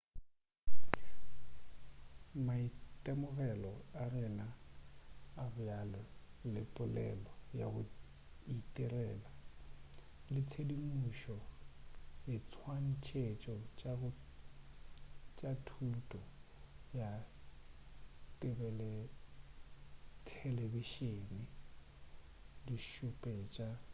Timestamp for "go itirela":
7.73-9.31